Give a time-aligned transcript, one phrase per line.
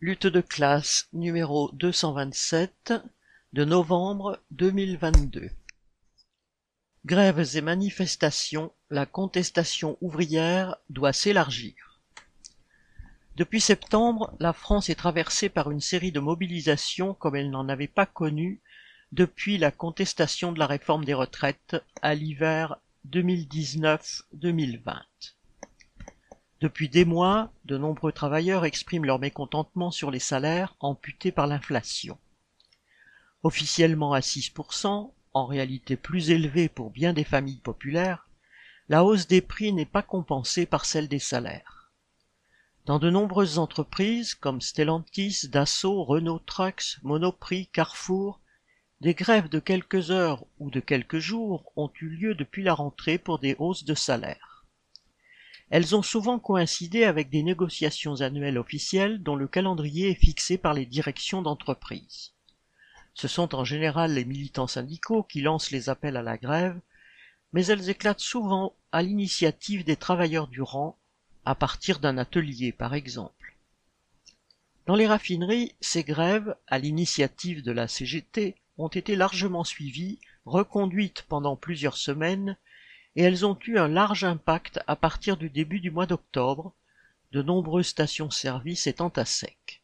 [0.00, 2.92] Lutte de classe numéro 227
[3.52, 5.50] de novembre 2022.
[7.04, 12.00] Grèves et manifestations, la contestation ouvrière doit s'élargir.
[13.34, 17.88] Depuis septembre, la France est traversée par une série de mobilisations comme elle n'en avait
[17.88, 18.62] pas connu
[19.10, 22.76] depuis la contestation de la réforme des retraites à l'hiver
[23.10, 25.02] 2019-2020.
[26.60, 32.18] Depuis des mois, de nombreux travailleurs expriment leur mécontentement sur les salaires amputés par l'inflation.
[33.44, 38.28] Officiellement à 6%, en réalité plus élevé pour bien des familles populaires,
[38.88, 41.92] la hausse des prix n'est pas compensée par celle des salaires.
[42.86, 48.40] Dans de nombreuses entreprises comme Stellantis, Dassault, Renault Trucks, Monoprix, Carrefour,
[49.00, 53.18] des grèves de quelques heures ou de quelques jours ont eu lieu depuis la rentrée
[53.18, 54.47] pour des hausses de salaire.
[55.70, 60.72] Elles ont souvent coïncidé avec des négociations annuelles officielles dont le calendrier est fixé par
[60.72, 62.32] les directions d'entreprise.
[63.12, 66.80] Ce sont en général les militants syndicaux qui lancent les appels à la grève,
[67.52, 70.96] mais elles éclatent souvent à l'initiative des travailleurs du rang,
[71.44, 73.56] à partir d'un atelier par exemple.
[74.86, 81.26] Dans les raffineries, ces grèves, à l'initiative de la CGT, ont été largement suivies, reconduites
[81.28, 82.56] pendant plusieurs semaines,
[83.16, 86.74] et elles ont eu un large impact à partir du début du mois d'octobre,
[87.32, 89.82] de nombreuses stations-service étant à sec.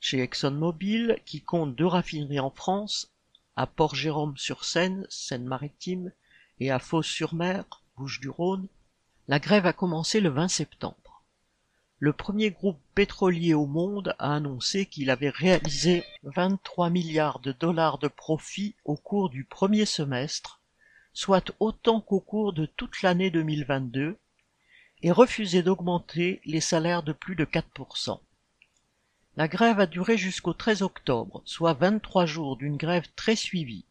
[0.00, 3.12] Chez ExxonMobil, qui compte deux raffineries en France,
[3.56, 6.12] à Port-Jérôme-sur-Seine, Seine-Maritime,
[6.60, 7.64] et à Fos-sur-Mer,
[7.96, 8.68] Bouches-du-Rhône,
[9.26, 11.24] la grève a commencé le 20 septembre.
[11.98, 17.98] Le premier groupe pétrolier au monde a annoncé qu'il avait réalisé 23 milliards de dollars
[17.98, 20.57] de profit au cours du premier semestre,
[21.12, 24.18] soit autant qu'au cours de toute l'année 2022,
[25.02, 28.20] et refusé d'augmenter les salaires de plus de 4%.
[29.36, 33.84] La grève a duré jusqu'au 13 octobre, soit 23 jours d'une grève très suivie.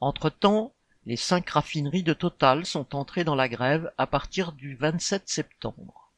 [0.00, 0.74] Entre-temps,
[1.04, 6.12] les cinq raffineries de Total sont entrées dans la grève à partir du 27 septembre.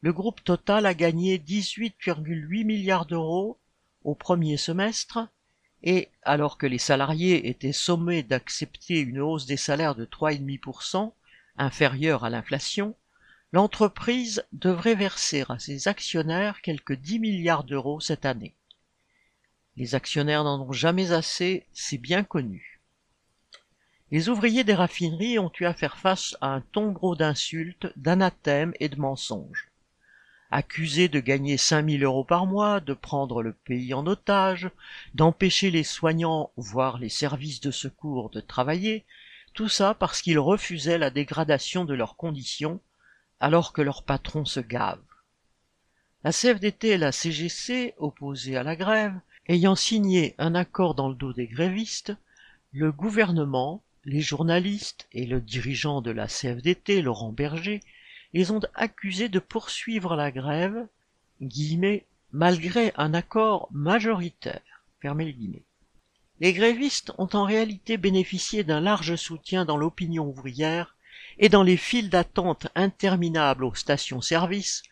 [0.00, 3.58] Le groupe Total a gagné 18,8 milliards d'euros
[4.02, 5.28] au premier semestre
[5.82, 11.12] et, alors que les salariés étaient sommés d'accepter une hausse des salaires de 3,5%,
[11.58, 12.94] inférieure à l'inflation,
[13.52, 18.54] l'entreprise devrait verser à ses actionnaires quelques 10 milliards d'euros cette année.
[19.76, 22.80] Les actionnaires n'en ont jamais assez, c'est bien connu.
[24.10, 28.88] Les ouvriers des raffineries ont eu à faire face à un tombereau d'insultes, d'anathèmes et
[28.88, 29.68] de mensonges.
[30.50, 34.70] Accusés de gagner 5000 euros par mois, de prendre le pays en otage,
[35.14, 39.04] d'empêcher les soignants, voire les services de secours de travailler,
[39.54, 42.80] tout ça parce qu'ils refusaient la dégradation de leurs conditions
[43.40, 45.00] alors que leur patron se gave.
[46.24, 49.18] La CFDT et la CGC, opposées à la grève,
[49.48, 52.12] ayant signé un accord dans le dos des grévistes,
[52.72, 57.80] le gouvernement, les journalistes et le dirigeant de la CFDT, Laurent Berger,
[58.36, 60.88] les ont accusés de poursuivre la grève,
[62.32, 64.84] malgré un accord majoritaire.
[66.40, 70.96] Les grévistes ont en réalité bénéficié d'un large soutien dans l'opinion ouvrière
[71.38, 74.82] et dans les files d'attente interminables aux stations-service,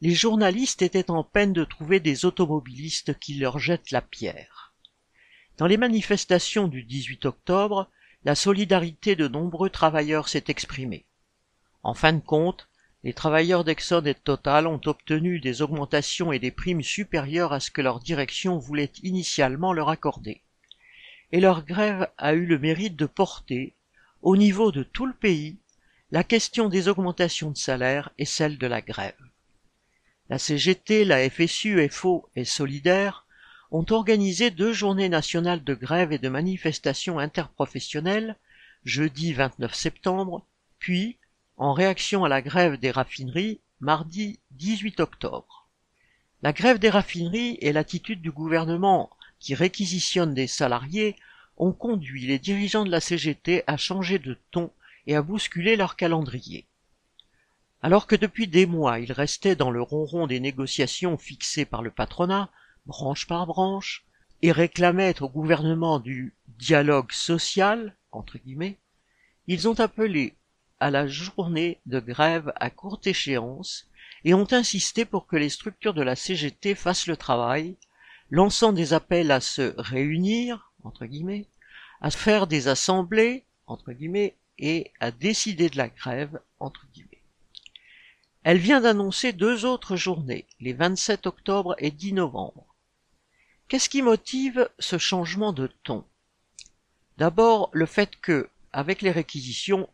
[0.00, 4.74] les journalistes étaient en peine de trouver des automobilistes qui leur jettent la pierre.
[5.58, 7.90] Dans les manifestations du 18 octobre,
[8.24, 11.04] la solidarité de nombreux travailleurs s'est exprimée.
[11.82, 12.68] En fin de compte,
[13.04, 17.60] les travailleurs d'Exxon et de Total ont obtenu des augmentations et des primes supérieures à
[17.60, 20.42] ce que leur direction voulait initialement leur accorder.
[21.32, 23.74] Et leur grève a eu le mérite de porter,
[24.22, 25.56] au niveau de tout le pays,
[26.12, 29.16] la question des augmentations de salaire est celle de la grève.
[30.28, 33.26] La CGT, la FSU, FO et Solidaire
[33.72, 38.36] ont organisé deux journées nationales de grève et de manifestations interprofessionnelles,
[38.84, 40.46] jeudi 29 septembre,
[40.78, 41.18] puis,
[41.56, 45.68] en réaction à la grève des raffineries, mardi 18 octobre.
[46.42, 51.16] La grève des raffineries et l'attitude du gouvernement qui réquisitionne des salariés
[51.56, 54.70] ont conduit les dirigeants de la CGT à changer de ton
[55.06, 56.66] et à bousculer leur calendrier.
[57.82, 61.90] Alors que depuis des mois ils restaient dans le ronron des négociations fixées par le
[61.90, 62.50] patronat,
[62.86, 64.04] branche par branche,
[64.42, 68.78] et réclamaient au gouvernement du dialogue social, entre guillemets,
[69.46, 70.34] ils ont appelé
[70.82, 73.86] à la journée de grève à courte échéance
[74.24, 77.76] et ont insisté pour que les structures de la CGT fassent le travail,
[78.30, 80.72] lançant des appels à se réunir,
[82.00, 83.44] à faire des assemblées,
[84.58, 87.22] et à décider de la grève, entre guillemets.
[88.42, 92.66] Elle vient d'annoncer deux autres journées, les 27 octobre et 10 novembre.
[93.68, 96.04] Qu'est-ce qui motive ce changement de ton?
[97.18, 99.88] D'abord, le fait que, avec les réquisitions,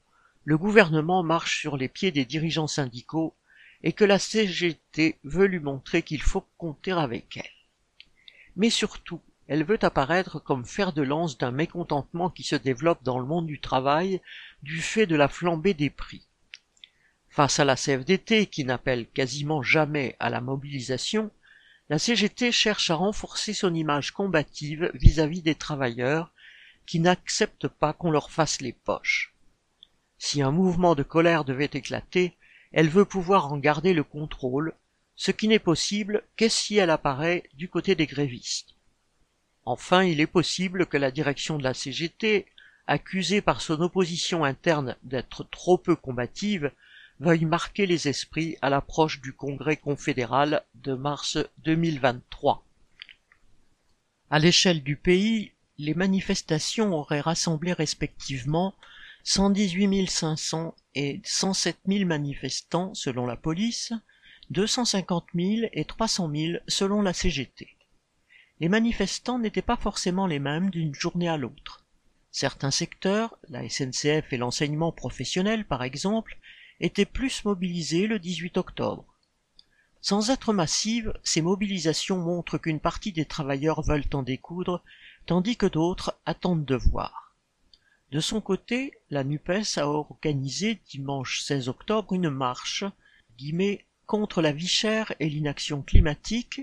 [0.48, 3.36] le gouvernement marche sur les pieds des dirigeants syndicaux
[3.82, 7.44] et que la CGT veut lui montrer qu'il faut compter avec elle.
[8.56, 13.18] Mais surtout, elle veut apparaître comme fer de lance d'un mécontentement qui se développe dans
[13.18, 14.22] le monde du travail
[14.62, 16.26] du fait de la flambée des prix.
[17.28, 21.30] Face à la CFDT qui n'appelle quasiment jamais à la mobilisation,
[21.90, 26.32] la CGT cherche à renforcer son image combative vis-à-vis des travailleurs
[26.86, 29.34] qui n'acceptent pas qu'on leur fasse les poches.
[30.18, 32.36] Si un mouvement de colère devait éclater,
[32.72, 34.74] elle veut pouvoir en garder le contrôle,
[35.16, 38.74] ce qui n'est possible que si elle apparaît du côté des grévistes.
[39.64, 42.46] Enfin, il est possible que la direction de la CGT,
[42.86, 46.72] accusée par son opposition interne d'être trop peu combative,
[47.20, 52.64] veuille marquer les esprits à l'approche du congrès confédéral de mars 2023.
[54.30, 58.74] À l'échelle du pays, les manifestations auraient rassemblé respectivement
[59.24, 63.92] 118 500 et 107 000 manifestants selon la police,
[64.50, 67.76] 250 000 et 300 000 selon la CGT.
[68.60, 71.84] Les manifestants n'étaient pas forcément les mêmes d'une journée à l'autre.
[72.30, 76.38] Certains secteurs, la SNCF et l'enseignement professionnel par exemple,
[76.80, 79.04] étaient plus mobilisés le 18 octobre.
[80.00, 84.82] Sans être massives, ces mobilisations montrent qu'une partie des travailleurs veulent en découdre,
[85.26, 87.27] tandis que d'autres attendent de voir.
[88.10, 92.84] De son côté, la NUPES a organisé dimanche 16 octobre une marche
[94.06, 96.62] contre la vie chère et l'inaction climatique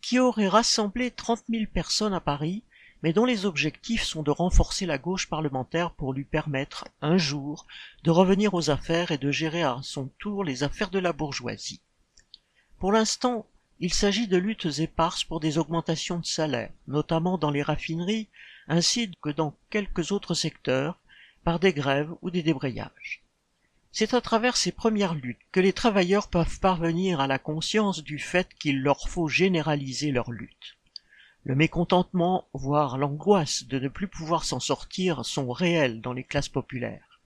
[0.00, 2.64] qui aurait rassemblé 30 000 personnes à Paris
[3.02, 7.66] mais dont les objectifs sont de renforcer la gauche parlementaire pour lui permettre, un jour,
[8.04, 11.80] de revenir aux affaires et de gérer à son tour les affaires de la bourgeoisie.
[12.78, 13.46] Pour l'instant,
[13.78, 18.28] il s'agit de luttes éparses pour des augmentations de salaire, notamment dans les raffineries,
[18.68, 20.98] ainsi que dans quelques autres secteurs,
[21.44, 23.22] par des grèves ou des débrayages.
[23.92, 28.18] C'est à travers ces premières luttes que les travailleurs peuvent parvenir à la conscience du
[28.18, 30.76] fait qu'il leur faut généraliser leur lutte.
[31.42, 36.50] Le mécontentement, voire l'angoisse de ne plus pouvoir s'en sortir sont réels dans les classes
[36.50, 37.20] populaires.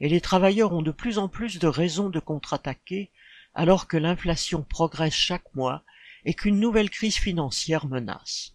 [0.00, 3.10] Et les travailleurs ont de plus en plus de raisons de contre-attaquer
[3.54, 5.82] alors que l'inflation progresse chaque mois
[6.24, 8.54] et qu'une nouvelle crise financière menace.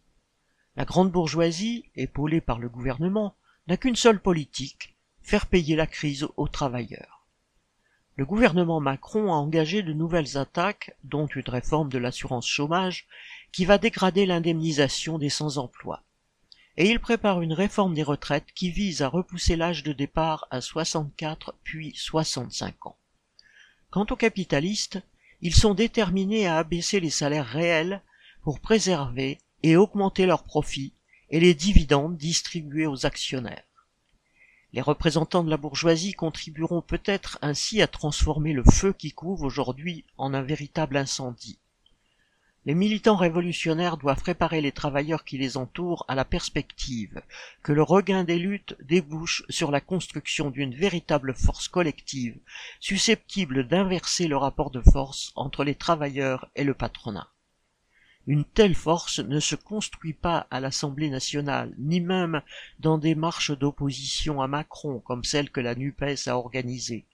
[0.76, 3.36] La grande bourgeoisie, épaulée par le gouvernement,
[3.68, 7.28] n'a qu'une seule politique, faire payer la crise aux travailleurs.
[8.16, 13.08] Le gouvernement Macron a engagé de nouvelles attaques, dont une réforme de l'assurance chômage,
[13.52, 16.04] qui va dégrader l'indemnisation des sans-emploi.
[16.78, 20.60] Et il prépare une réforme des retraites qui vise à repousser l'âge de départ à
[20.60, 22.98] 64 puis 65 ans.
[23.92, 25.00] Quant aux capitalistes,
[25.42, 28.02] ils sont déterminés à abaisser les salaires réels
[28.42, 30.94] pour préserver et augmenter leurs profits
[31.30, 33.64] et les dividendes distribués aux actionnaires.
[34.74, 40.04] Les représentants de la bourgeoisie contribueront peut-être ainsi à transformer le feu qui couvre aujourd'hui
[40.18, 41.60] en un véritable incendie.
[42.66, 47.22] Les militants révolutionnaires doivent préparer les travailleurs qui les entourent à la perspective
[47.62, 52.40] que le regain des luttes débouche sur la construction d'une véritable force collective
[52.80, 57.33] susceptible d'inverser le rapport de force entre les travailleurs et le patronat.
[58.26, 62.42] Une telle force ne se construit pas à l'Assemblée nationale, ni même
[62.80, 67.06] dans des marches d'opposition à Macron comme celle que la NUPES a organisée.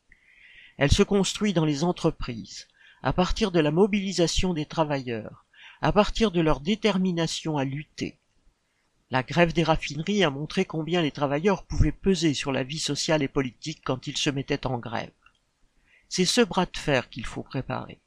[0.77, 2.67] Elle se construit dans les entreprises,
[3.01, 5.45] à partir de la mobilisation des travailleurs,
[5.81, 8.19] à partir de leur détermination à lutter.
[9.09, 13.23] La grève des raffineries a montré combien les travailleurs pouvaient peser sur la vie sociale
[13.23, 15.11] et politique quand ils se mettaient en grève.
[16.07, 17.99] C'est ce bras de fer qu'il faut préparer.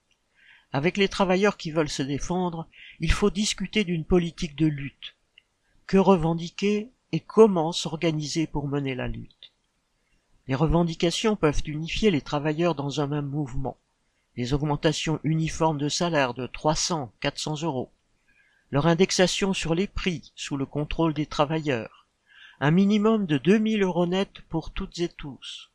[0.72, 2.66] Avec les travailleurs qui veulent se défendre,
[3.00, 5.16] il faut discuter d'une politique de lutte.
[5.86, 9.52] Que revendiquer et comment s'organiser pour mener la lutte?
[10.48, 13.76] Les revendications peuvent unifier les travailleurs dans un même mouvement
[14.36, 17.90] des augmentations uniformes de salaire de 300, 400 euros,
[18.70, 22.06] leur indexation sur les prix sous le contrôle des travailleurs,
[22.60, 25.70] un minimum de 2000 euros net pour toutes et tous.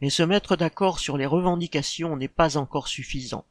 [0.00, 3.44] Mais se mettre d'accord sur les revendications n'est pas encore suffisant.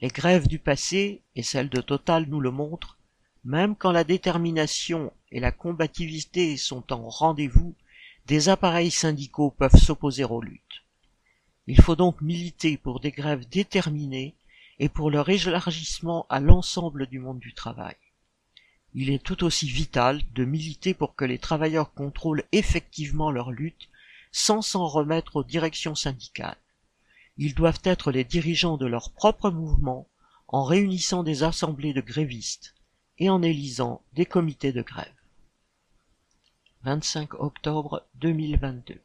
[0.00, 2.98] Les grèves du passé, et celles de Total nous le montrent,
[3.44, 7.74] même quand la détermination et la combativité sont en rendez-vous,
[8.26, 10.84] des appareils syndicaux peuvent s'opposer aux luttes.
[11.66, 14.34] Il faut donc militer pour des grèves déterminées
[14.78, 17.96] et pour leur élargissement à l'ensemble du monde du travail.
[18.94, 23.88] Il est tout aussi vital de militer pour que les travailleurs contrôlent effectivement leur lutte
[24.30, 26.56] sans s'en remettre aux directions syndicales.
[27.38, 30.08] Ils doivent être les dirigeants de leur propre mouvement
[30.48, 32.74] en réunissant des assemblées de grévistes
[33.18, 35.14] et en élisant des comités de grève.
[36.82, 39.00] 25 octobre 2022